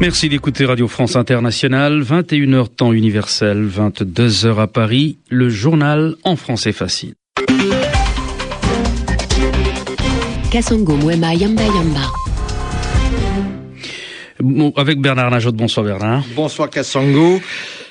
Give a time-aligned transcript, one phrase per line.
[0.00, 6.70] Merci d'écouter Radio France Internationale, 21h temps universel, 22h à Paris, le journal en français
[6.70, 7.14] facile.
[10.52, 12.12] Kasongo Mwema Yamba Yamba.
[14.40, 16.22] Bon, avec Bernard Najot, bonsoir Bernard.
[16.36, 17.40] Bonsoir Kassango.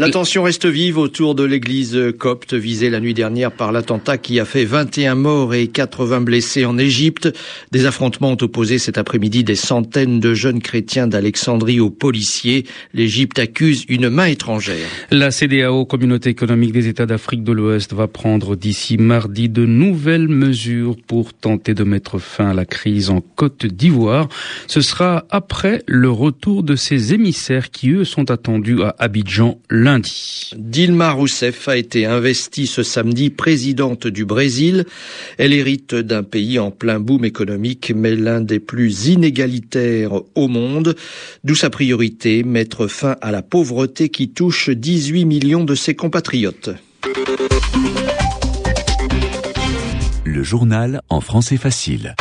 [0.00, 4.38] La tension reste vive autour de l'église copte visée la nuit dernière par l'attentat qui
[4.38, 7.36] a fait 21 morts et 80 blessés en Égypte.
[7.72, 12.64] Des affrontements ont opposé cet après-midi des centaines de jeunes chrétiens d'Alexandrie aux policiers.
[12.94, 14.86] L'Égypte accuse une main étrangère.
[15.10, 20.28] La CDAO, Communauté économique des États d'Afrique de l'Ouest, va prendre d'ici mardi de nouvelles
[20.28, 24.28] mesures pour tenter de mettre fin à la crise en Côte d'Ivoire.
[24.68, 29.87] Ce sera après le retour de ses émissaires qui, eux, sont attendus à Abidjan lundi.
[30.56, 34.84] Dilma Rousseff a été investie ce samedi présidente du Brésil.
[35.38, 40.94] Elle hérite d'un pays en plein boom économique, mais l'un des plus inégalitaires au monde,
[41.44, 46.70] d'où sa priorité, mettre fin à la pauvreté qui touche 18 millions de ses compatriotes.
[50.24, 52.14] Le journal en français facile.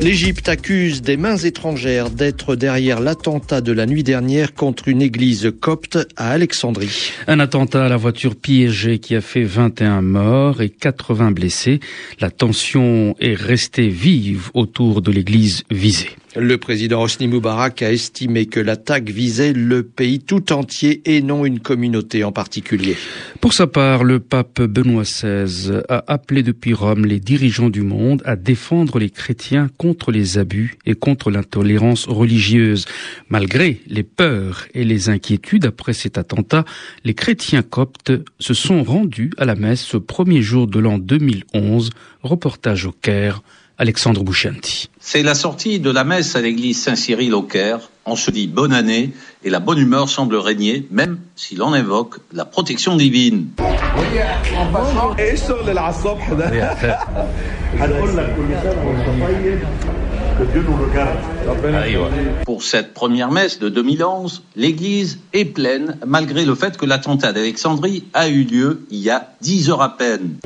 [0.00, 5.52] L'Égypte accuse des mains étrangères d'être derrière l'attentat de la nuit dernière contre une église
[5.60, 7.12] copte à Alexandrie.
[7.26, 11.80] Un attentat à la voiture piégée qui a fait 21 morts et 80 blessés.
[12.20, 16.10] La tension est restée vive autour de l'église visée.
[16.38, 21.46] Le président Hosni Moubarak a estimé que l'attaque visait le pays tout entier et non
[21.46, 22.94] une communauté en particulier.
[23.40, 28.20] Pour sa part, le pape Benoît XVI a appelé depuis Rome les dirigeants du monde
[28.26, 32.84] à défendre les chrétiens contre les abus et contre l'intolérance religieuse.
[33.30, 36.66] Malgré les peurs et les inquiétudes après cet attentat,
[37.04, 41.88] les chrétiens coptes se sont rendus à la messe ce premier jour de l'an 2011.
[42.22, 43.42] Reportage au Caire.
[43.78, 44.88] Alexandre Bouchanti.
[45.00, 47.90] C'est la sortie de la messe à l'église Saint-Cyril au Caire.
[48.06, 49.12] On se dit bonne année
[49.44, 53.48] et la bonne humeur semble régner, même si l'on évoque la protection divine.
[62.44, 68.04] Pour cette première messe de 2011, l'église est pleine malgré le fait que l'attentat d'Alexandrie
[68.14, 70.36] a eu lieu il y a dix heures à peine.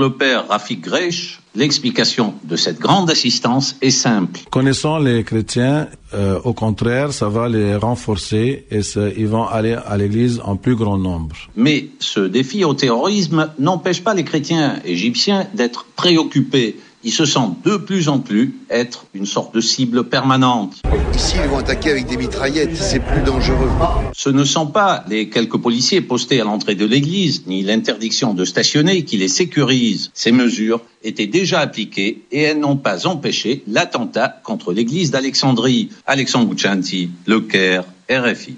[0.00, 4.40] Le père Rafik Gresh, l'explication de cette grande assistance est simple.
[4.50, 8.80] Connaissant les chrétiens, euh, au contraire, ça va les renforcer et
[9.16, 11.36] ils vont aller à l'église en plus grand nombre.
[11.56, 17.64] Mais ce défi au terrorisme n'empêche pas les chrétiens égyptiens d'être préoccupés ils se sentent
[17.64, 20.76] de plus en plus être une sorte de cible permanente.
[21.14, 23.70] Ici, ils vont attaquer avec des mitraillettes, c'est plus dangereux.
[24.12, 28.44] Ce ne sont pas les quelques policiers postés à l'entrée de l'église, ni l'interdiction de
[28.44, 30.10] stationner qui les sécurise.
[30.14, 35.88] Ces mesures étaient déjà appliquées et elles n'ont pas empêché l'attentat contre l'église d'Alexandrie.
[36.06, 38.56] Alexandre Bouchanti, Le Caire, RFI.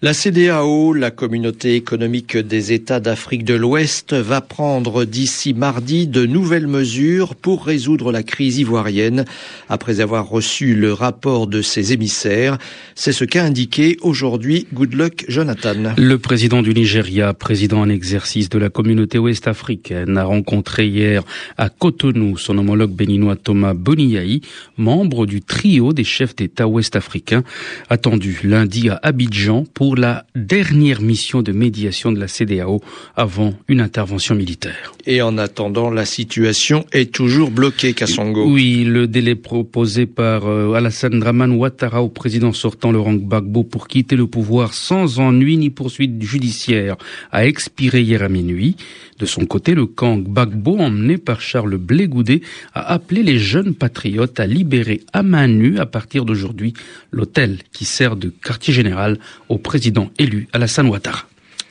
[0.00, 6.24] La CDAO, la communauté économique des États d'Afrique de l'Ouest, va prendre d'ici mardi de
[6.24, 9.24] nouvelles mesures pour résoudre la crise ivoirienne
[9.68, 12.58] après avoir reçu le rapport de ses émissaires.
[12.94, 15.94] C'est ce qu'a indiqué aujourd'hui Goodluck Jonathan.
[15.96, 21.24] Le président du Nigeria, président en exercice de la communauté ouest-africaine, a rencontré hier
[21.56, 24.42] à Cotonou son homologue béninois Thomas Boniaï,
[24.76, 27.42] membre du trio des chefs d'État ouest-africains,
[27.90, 32.80] attendu lundi à Abidjan pour la dernière mission de médiation de la CDAO
[33.16, 34.92] avant une intervention militaire.
[35.06, 38.44] Et en attendant, la situation est toujours bloquée, Kassongo.
[38.46, 43.88] Oui, le délai proposé par euh, Alassane Draman Ouattara au président sortant Laurent Gbagbo pour
[43.88, 46.96] quitter le pouvoir sans ennui ni poursuite judiciaire
[47.32, 48.76] a expiré hier à minuit.
[49.18, 52.40] De son côté, le camp Gbagbo, emmené par Charles Blégoudet,
[52.74, 56.74] a appelé les jeunes patriotes à libérer à main nue à partir d'aujourd'hui
[57.10, 59.18] l'hôtel qui sert de quartier général
[59.48, 59.77] au président
[60.18, 61.26] élu Alassane Ouattara.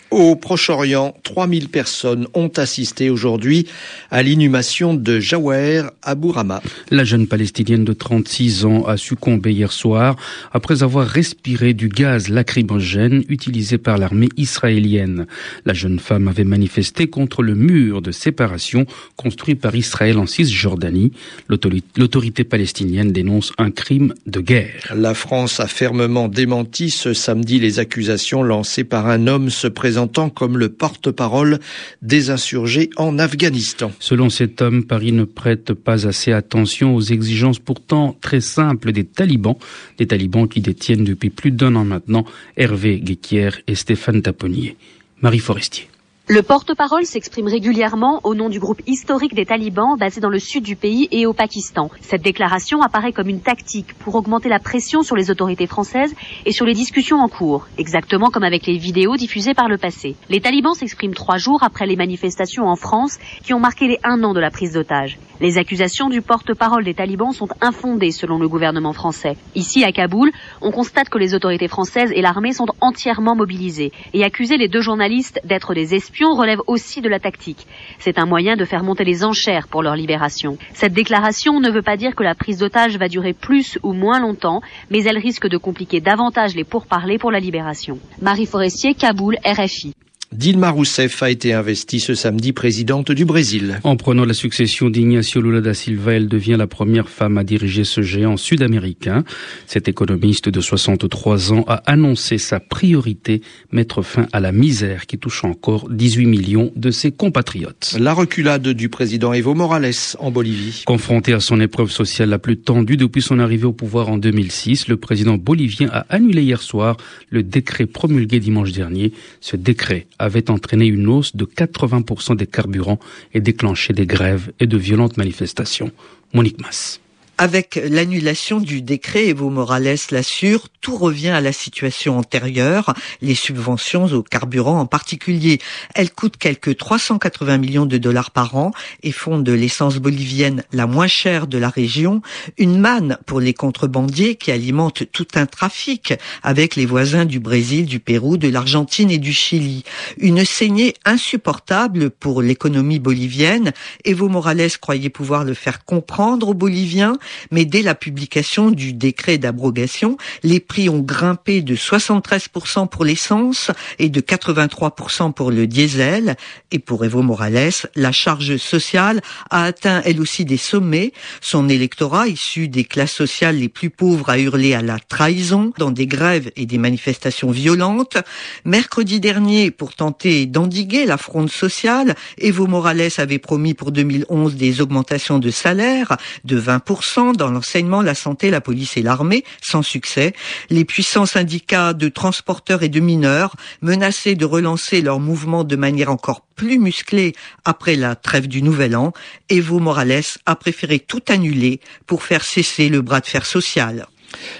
[0.10, 3.68] Au Proche-Orient, 3000 personnes ont assisté aujourd'hui
[4.10, 6.62] à l'inhumation de Jawaher Abourama.
[6.92, 10.16] La jeune palestinienne de 36 ans a succombé hier soir
[10.54, 15.28] après avoir respiré du gaz lacrymogène utilisé par l'armée israélienne.
[15.66, 18.86] La jeune femme avait manifesté contre le mur de séparation
[19.18, 21.12] construit par Israël en Cisjordanie.
[21.50, 24.94] L'autorité palestinienne dénonce un crime de guerre.
[24.96, 29.97] La France a fermement démenti ce samedi les accusations lancées par un homme se présentant
[30.36, 31.60] comme le porte-parole
[32.02, 33.92] des insurgés en Afghanistan.
[34.00, 39.06] Selon cet homme, Paris ne prête pas assez attention aux exigences pourtant très simples des
[39.06, 39.56] talibans,
[39.98, 42.26] des talibans qui détiennent depuis plus d'un an maintenant
[42.58, 44.76] Hervé Guéquière et Stéphane Taponnier.
[45.22, 45.88] Marie Forestier.
[46.30, 50.62] Le porte-parole s'exprime régulièrement au nom du groupe historique des talibans basé dans le sud
[50.62, 51.90] du pays et au Pakistan.
[52.02, 56.14] Cette déclaration apparaît comme une tactique pour augmenter la pression sur les autorités françaises
[56.46, 60.18] et sur les discussions en cours, exactement comme avec les vidéos diffusées par le passé.
[60.28, 64.22] Les talibans s'expriment trois jours après les manifestations en France qui ont marqué les un
[64.26, 65.18] an de la prise d'otage.
[65.40, 69.38] Les accusations du porte-parole des talibans sont infondées selon le gouvernement français.
[69.54, 70.32] Ici, à Kaboul,
[70.62, 74.82] on constate que les autorités françaises et l'armée sont entièrement mobilisées et accuser les deux
[74.82, 77.68] journalistes d'être des espions relève aussi de la tactique.
[78.00, 80.58] C'est un moyen de faire monter les enchères pour leur libération.
[80.74, 84.20] Cette déclaration ne veut pas dire que la prise d'otage va durer plus ou moins
[84.20, 88.00] longtemps, mais elle risque de compliquer davantage les pourparlers pour la libération.
[88.22, 89.94] Marie Forestier, Kaboul, RFI.
[90.34, 93.80] Dilma Rousseff a été investie ce samedi présidente du Brésil.
[93.86, 97.86] En prenant la succession d'Ignacio Lula da Silva, elle devient la première femme à diriger
[97.86, 99.24] ce géant sud-américain.
[99.68, 103.42] Cet économiste de 63 ans a annoncé sa priorité,
[103.72, 107.96] mettre fin à la misère qui touche encore 18 millions de ses compatriotes.
[107.98, 110.84] La reculade du président Evo Morales en Bolivie.
[110.86, 114.90] Confronté à son épreuve sociale la plus tendue depuis son arrivée au pouvoir en 2006,
[114.90, 116.98] le président bolivien a annulé hier soir
[117.30, 119.14] le décret promulgué dimanche dernier.
[119.40, 123.00] Ce décret avait entraîné une hausse de 80% des carburants
[123.34, 125.92] et déclenché des grèves et de violentes manifestations.
[126.34, 127.00] Monique Mass.
[127.40, 134.06] Avec l'annulation du décret, Evo Morales l'assure, tout revient à la situation antérieure, les subventions
[134.06, 135.60] au carburant en particulier.
[135.94, 138.72] Elles coûtent quelques 380 millions de dollars par an
[139.04, 142.24] et font de l'essence bolivienne la moins chère de la région,
[142.58, 147.86] une manne pour les contrebandiers qui alimentent tout un trafic avec les voisins du Brésil,
[147.86, 149.84] du Pérou, de l'Argentine et du Chili.
[150.18, 153.74] Une saignée insupportable pour l'économie bolivienne.
[154.06, 157.20] Evo Morales croyait pouvoir le faire comprendre aux Boliviens
[157.52, 163.72] mais dès la publication du décret d'abrogation, les prix ont grimpé de 73% pour l'essence
[164.00, 166.36] et de 83% pour le diesel.
[166.72, 171.14] Et pour Evo Morales, la charge sociale a atteint elle aussi des sommets.
[171.42, 175.92] Son électorat, issu des classes sociales les plus pauvres, a hurlé à la trahison dans
[175.92, 178.18] des grèves et des manifestations violentes.
[178.66, 184.82] Mercredi dernier, pour tenter d'endiguer la fronde sociale, Evo Morales avait promis pour 2011 des
[184.82, 190.34] augmentations de salaire de 20% dans l'enseignement, la santé, la police et l'armée, sans succès.
[190.70, 196.12] Les puissants syndicats de transporteurs et de mineurs, menacés de relancer leur mouvement de manière
[196.12, 197.34] encore plus musclée
[197.66, 199.14] après la trêve du Nouvel An,
[199.50, 204.08] Evo Morales a préféré tout annuler pour faire cesser le bras de fer social.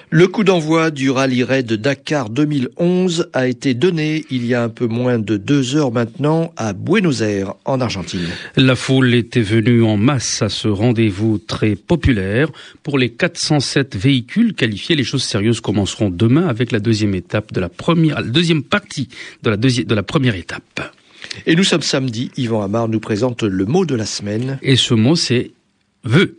[0.10, 4.70] Le coup d'envoi du rallye raid Dakar 2011 a été donné il y a un
[4.70, 8.28] peu moins de deux heures maintenant à Buenos Aires, en Argentine.
[8.56, 12.50] La foule était venue en masse à ce rendez-vous très populaire.
[12.84, 17.60] Pour les 407 véhicules qualifiés, les choses sérieuses commenceront demain avec la deuxième étape de
[17.60, 19.10] la première, la deuxième partie
[19.44, 20.94] de la, deuxième, de la première étape.
[21.46, 22.32] Et nous sommes samedi.
[22.38, 24.58] Yvan Amar nous présente le mot de la semaine.
[24.62, 25.52] Et ce mot, c'est
[26.04, 26.38] vœu.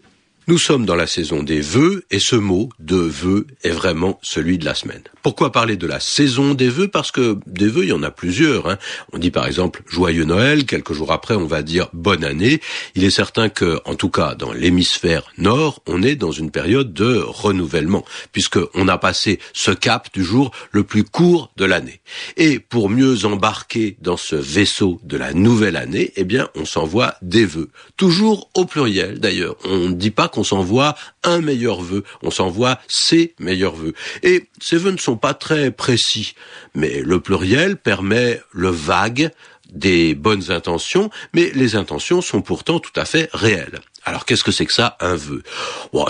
[0.49, 4.57] Nous sommes dans la saison des vœux et ce mot de vœux est vraiment celui
[4.57, 5.03] de la semaine.
[5.23, 6.89] Pourquoi parler de la saison des vœux?
[6.89, 8.67] Parce que des vœux, il y en a plusieurs.
[8.67, 8.79] Hein.
[9.13, 12.63] On dit par exemple joyeux Noël, quelques jours après on va dire bonne année.
[12.95, 16.95] Il est certain que, en tout cas dans l'hémisphère nord, on est dans une période
[16.95, 22.01] de renouvellement, puisque on a passé ce cap du jour le plus court de l'année.
[22.39, 27.17] Et pour mieux embarquer dans ce vaisseau de la nouvelle année, eh bien on s'envoie
[27.21, 29.57] des vœux, toujours au pluriel d'ailleurs.
[29.65, 33.95] On ne dit pas s'envoie un meilleur vœu, on s'envoie ses meilleurs vœux.
[34.23, 36.35] Et ces vœux ne sont pas très précis,
[36.75, 39.31] mais le pluriel permet le vague
[39.73, 43.81] des bonnes intentions, mais les intentions sont pourtant tout à fait réelles.
[44.05, 45.43] Alors qu'est-ce que c'est que ça, un vœu?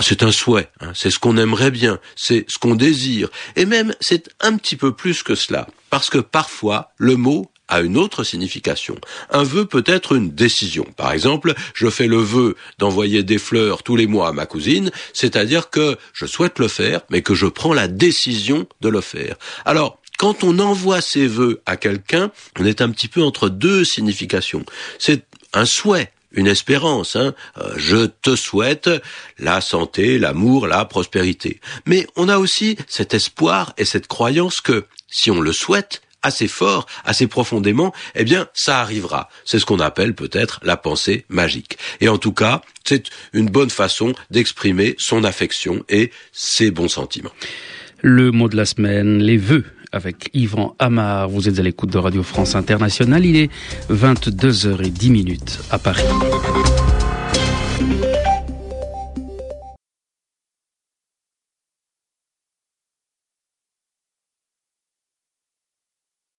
[0.01, 0.91] C'est un souhait, hein.
[0.95, 4.93] c'est ce qu'on aimerait bien, c'est ce qu'on désire, et même c'est un petit peu
[4.93, 8.95] plus que cela, parce que parfois le mot a une autre signification.
[9.29, 10.85] Un vœu peut être une décision.
[10.97, 14.91] Par exemple, je fais le vœu d'envoyer des fleurs tous les mois à ma cousine,
[15.13, 19.35] c'est-à-dire que je souhaite le faire, mais que je prends la décision de le faire.
[19.65, 23.85] Alors, quand on envoie ses vœux à quelqu'un, on est un petit peu entre deux
[23.85, 24.65] significations.
[24.97, 25.23] C'est
[25.53, 27.15] un souhait, une espérance.
[27.15, 27.33] Hein.
[27.57, 28.89] Euh, je te souhaite
[29.37, 31.61] la santé, l'amour, la prospérité.
[31.85, 36.47] Mais on a aussi cet espoir et cette croyance que si on le souhaite, assez
[36.47, 39.29] fort, assez profondément, eh bien, ça arrivera.
[39.45, 41.77] C'est ce qu'on appelle peut-être la pensée magique.
[42.01, 47.31] Et en tout cas, c'est une bonne façon d'exprimer son affection et ses bons sentiments.
[48.01, 51.29] Le mot de la semaine, les vœux avec Yvan Amar.
[51.29, 53.25] Vous êtes à l'écoute de Radio France Internationale.
[53.25, 53.49] Il est
[53.89, 56.03] 22h10 à Paris.